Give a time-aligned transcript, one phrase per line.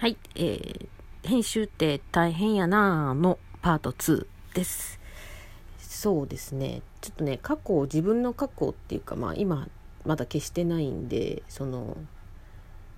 [0.00, 5.00] はい、えー、編集って大変やなーのパート2です。
[5.80, 9.66] そうですね、ちょっとね、過去、自分の過去っていうか、まあ今、
[10.06, 11.96] まだ消してないんで、その、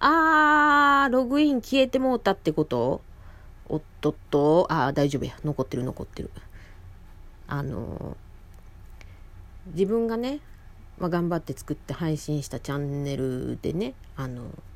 [0.00, 3.00] あー、ログイン消えてもうたってこと？
[3.70, 5.32] おっとっと、あー、大丈夫や。
[5.42, 6.30] 残ってる残ってる。
[7.48, 8.18] あの、
[9.68, 10.40] 自分がね、
[10.98, 14.71] まあ、頑張って作って配信したチャンネルでね、あの、え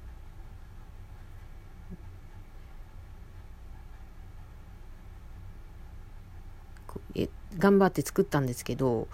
[7.58, 9.08] 頑張って作ったんですけど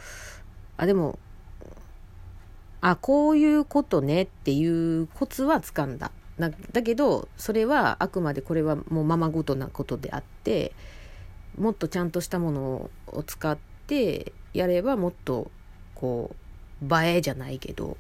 [0.77, 1.19] あでも
[2.80, 6.10] あこういうことねっていうコツはつかんだ。
[6.38, 10.73] なだけどそれはあくまでこれはもうままごとなことであって
[11.56, 15.51] もっとちゃんとしたものを使ってやればもっと
[15.95, 16.34] こ
[16.82, 17.96] う映えじゃないけど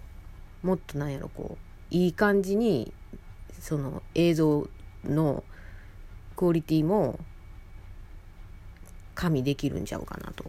[0.62, 2.92] もっとなんやろこういい感じに
[3.60, 4.68] その映像
[5.04, 5.44] の
[6.34, 7.18] クオリティも
[9.14, 10.44] 加味できるんちゃうかなと。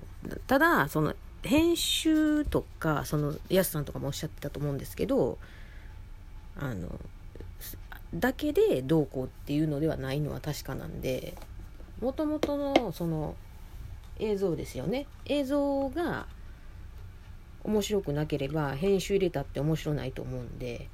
[0.48, 5.38] ただその編集とかそのやすさんとかもおっしゃってたと思うんですけど
[6.58, 7.00] あの
[8.16, 11.36] だけでどうこうっていうのではないのは確かなんで
[12.00, 13.36] もともとのその
[14.20, 15.08] 映像ですよね。
[15.26, 16.28] 映像が
[17.64, 20.90] 面白くなければ編集入れたって面白ないと思うんで、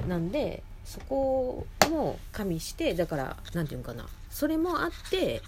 [0.00, 4.08] うん、なんでそこも加味してだから何て言うのかな。
[4.30, 5.42] それもあって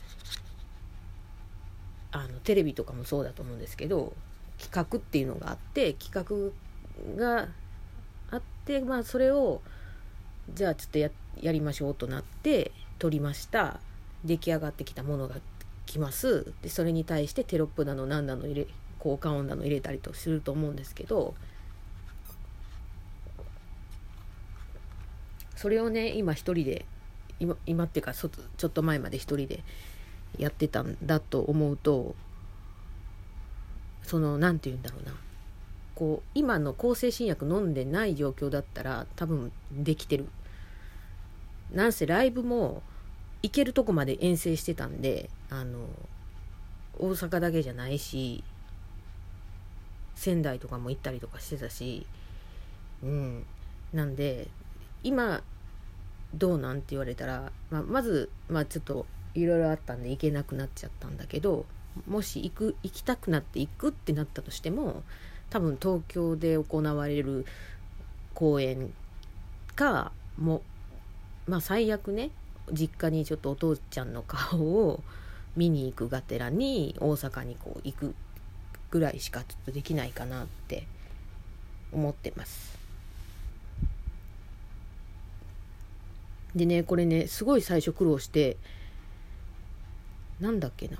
[2.12, 4.12] あのテレビとかもそうだと思うんですけど
[4.58, 6.52] 企画っていうのがあって企
[7.16, 7.48] 画が
[8.30, 9.60] あってまあそれを
[10.54, 11.10] じゃあちょっとや
[11.40, 13.80] やりましょうとなって撮りました。
[14.24, 15.36] 出来上がってきたものが
[15.86, 16.52] 来ます。
[16.62, 18.66] でそれに対してテロップだの何だの入れ
[18.98, 21.34] 効果音だの入れたりとすると思うんですけど
[25.56, 26.86] それをね今一人で
[27.40, 28.28] 今今っていうかちょ
[28.68, 29.64] っと前まで一人で
[30.38, 32.14] やってたんだと思うと
[34.02, 35.14] その何て言うんだろうな。
[35.94, 40.26] こう今の抗生新薬飲んでない状況だったら多分できてる。
[41.72, 42.82] なんせライブも
[43.42, 45.86] 行けるとこまで遠征してたんであの
[46.98, 48.44] 大阪だけじゃないし
[50.14, 52.06] 仙台とかも行ったりとかしてたし
[53.02, 53.46] うん。
[53.92, 54.48] なんで
[55.02, 55.42] 今
[56.34, 61.64] どうなんて言われたら、まあ、まず、まあ、ちょっといろいろあったんで行けなくなっちゃったんだけど
[62.06, 65.02] もし行く行きたくなって行くってなったとしても
[65.50, 67.44] 多分東京で行われる
[68.34, 68.92] 公演
[69.74, 70.62] かも
[71.46, 72.30] まあ最悪ね
[72.72, 75.02] 実家にちょっとお父ちゃんの顔を
[75.56, 78.14] 見に行くがてらに大阪にこう行く
[78.90, 80.86] ぐらいしかちょっとできないかなって
[81.92, 82.78] 思ってます。
[86.54, 88.56] でねこれねすごい最初苦労して
[90.40, 90.98] なんだっけな。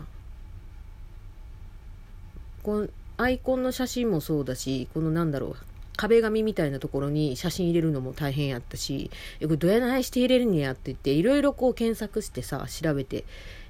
[2.63, 5.57] このアイコンの写真もそうだしこのなんだろう
[5.97, 9.11] 壁紙みたいなところに写真入れるのも大変やったし
[9.43, 13.25] これどやないして入れるんやって言っていろいろこう検索してさ調べて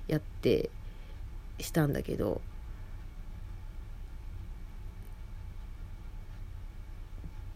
[0.08, 0.70] やって
[1.58, 2.40] したんだけど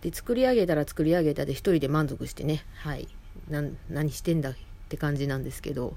[0.03, 3.09] で作り上げたら作り上げたで一人で満足してねはい
[3.49, 4.55] な何してんだっ
[4.89, 5.97] て感じなんですけど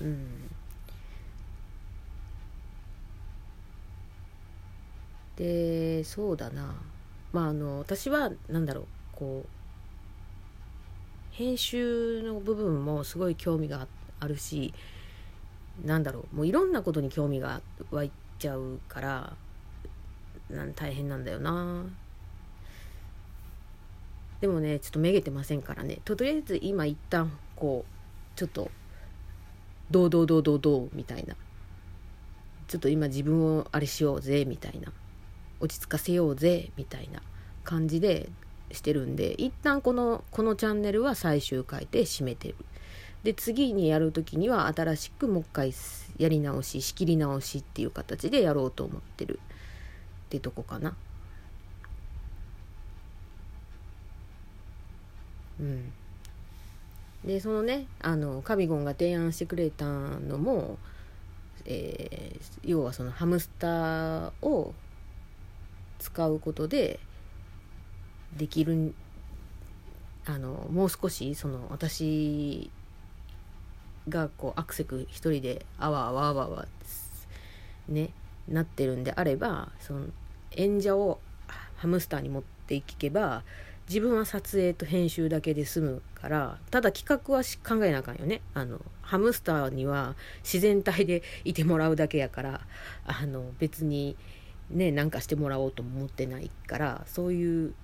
[0.00, 0.38] うん
[5.38, 6.74] でそうだな。
[7.32, 9.48] まああの私は何だろうこう
[11.30, 13.86] 編集の部分もすごい興味が
[14.18, 14.74] あるし
[15.84, 17.60] なんだろうもういろんなことに興味が
[17.92, 18.10] 湧い
[18.40, 19.36] ちゃうから
[20.50, 21.84] なん大変なんだよな。
[24.40, 26.00] でもねちょっとめげてませんからね。
[26.04, 28.72] とりあえず今一旦こうちょっと
[29.92, 31.36] どうどうどうどうどうみたいな。
[32.66, 34.92] ちょっと今自分をあれしようぜみたいな。
[35.60, 37.22] 落ち着かせようぜみたいな
[37.64, 38.28] 感じで
[38.72, 42.56] してるんで一旦このこのチャンネルは最終回で締めてる。
[43.24, 45.74] で次にやる時には新しくもう一回
[46.18, 49.40] やり直し仕切り直しっていう形でやろうと思ってる
[50.26, 50.94] ってとこかな。
[55.60, 55.92] うん。
[57.24, 60.78] でそのねあのカビゴンが提案してくれたのも、
[61.64, 64.74] えー要はそのハムスターを
[65.98, 67.00] 使うことで
[68.36, 68.94] できる
[70.26, 72.70] あのもう少しその私
[74.08, 76.66] がこうアクセク一人であわあわあわあわ
[77.88, 78.10] ね
[78.46, 80.06] なってるんであればその
[80.52, 81.18] 演者を
[81.76, 83.42] ハムスターに持っていけば
[83.88, 88.42] 自分は撮影と編集だけで済むからただ企画は考えなあかんよね。
[88.52, 92.60] あのハムスターには自然体でいてもらうだけやから
[93.06, 94.16] あの別に
[94.70, 97.74] ねなんかしてもらおうと思ってないからそういう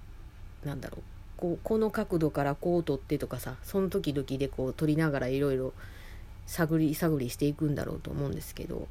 [0.65, 1.03] なんだろう
[1.37, 5.73] こうこの角度からこう撮ってとかさその時々でこう撮りながらいろいろ
[6.47, 8.87] 探り探りしていくんだろうと思うんですけど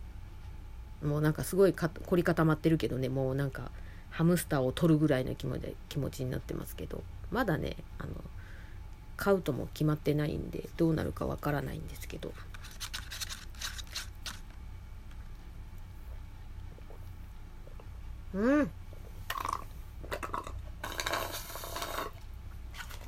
[1.03, 3.71] もうなんかすごいか凝り固まってるけどねもうなんか
[4.09, 8.09] ハムスターを取るぐらいの気持ち気持ちになってますけどまだねあの
[9.17, 12.33] 買うとも決まってないんでどうなるかわからないんですけど
[18.33, 18.69] うん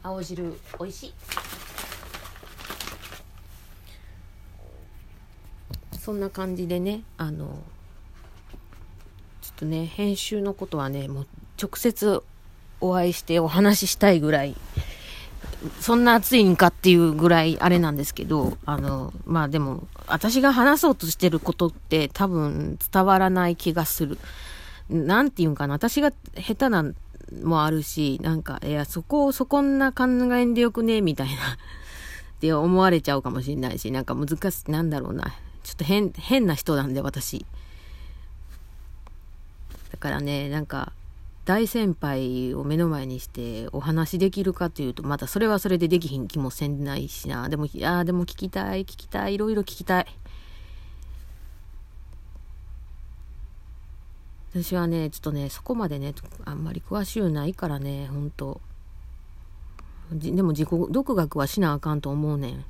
[0.03, 1.13] 青汁おいしい
[5.99, 7.47] そんな感じでねあの
[9.41, 11.27] ちょっとね編集のことはねもう
[11.59, 12.21] 直接
[12.79, 14.55] お会いしてお話ししたいぐらい
[15.79, 24.17] そんな熱いんかっていうぐらいあれなんですけど、あの、まあでも、私が話そうとしてることって多分伝わらない気がする。
[24.89, 26.83] なんていうんかな、私が下手な
[27.43, 30.05] もあるし、なんか、いや、そこを、そこんな考
[30.35, 31.37] えんでよくね、みたいな っ
[32.39, 35.33] て思われちゃうかもしれないし、なんか難しい、なんだろうな。
[35.63, 37.45] ちょっと変、変な人なんで、私。
[39.91, 40.91] だからね、なんか、
[41.45, 47.49] 大先輩を目の前にしてお話できるかというと、またそれはそれでできひん気もせんないしな。
[47.49, 50.07] でも、ああ、でも聞きたい、聞きたい、いろいろ聞きたい。
[54.55, 56.13] 私はね、ちょっとね、そこまでね、
[56.45, 58.61] あんまり詳しゅうないからね、ほんと。
[60.13, 62.65] でも自己独学はしなあかんと思うねん。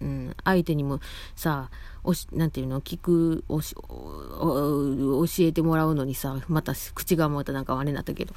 [0.00, 1.00] うん、相手にも
[1.34, 1.68] さ、
[2.04, 8.34] おし、なんていうの、聞く、おし、教えてもらうのにさ、また口がまたなんかあれなったけど、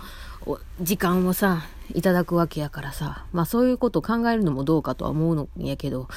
[0.82, 1.62] 時間をさ、
[1.94, 6.10] いただくわけやからさ、まあそういうこと考えるのもどうかとは思うのやけど、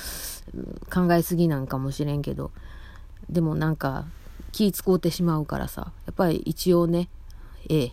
[0.92, 2.50] 考えすぎなんかもしれんけど、
[3.30, 4.04] でもなんか、
[4.52, 7.08] 気使うてしまうからさ、やっぱり一応ね、
[7.68, 7.92] ええ、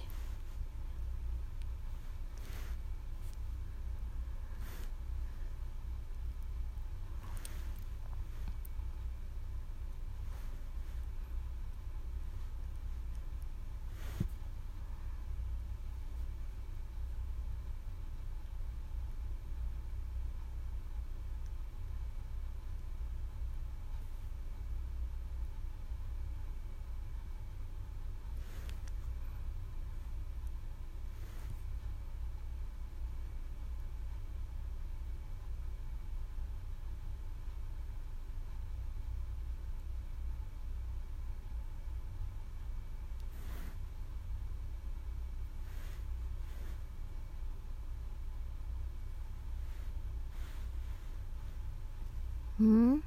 [52.60, 53.04] うん？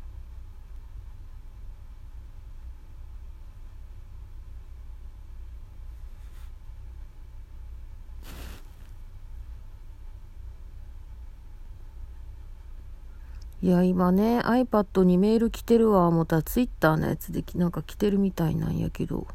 [13.62, 19.26] いや、今ね、iPad にメール来てるわ、思ったら Twitter のやつでなんか来てるみたいなんやけど。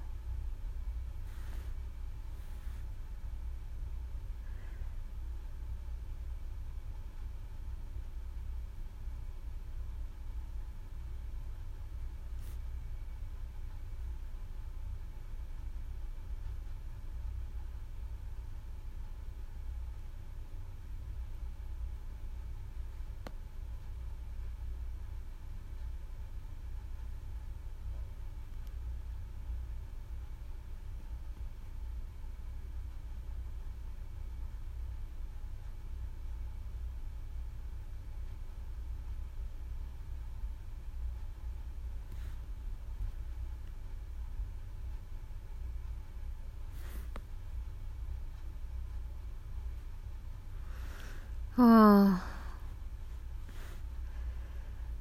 [51.57, 52.23] はあ。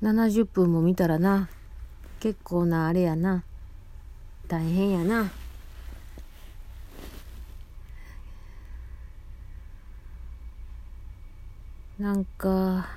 [0.00, 1.50] 70分も見たらな。
[2.18, 3.44] 結構なあれやな。
[4.48, 5.30] 大変やな。
[11.98, 12.88] なんか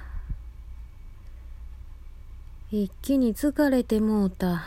[2.72, 4.63] 一気に疲れてもうた。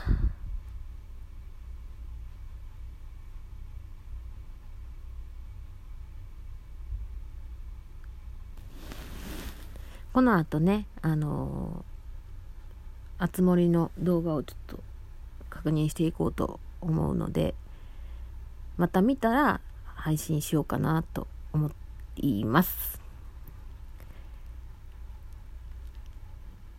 [10.13, 11.85] この後ね、あの、
[13.19, 14.81] あつ森の動画をちょっと
[15.49, 17.55] 確認していこうと思うので、
[18.77, 21.71] また見たら配信しようかなと思
[22.17, 23.01] います。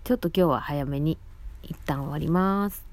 [0.04, 1.18] ちょっと今日は早めに
[1.64, 2.93] 一旦終わります。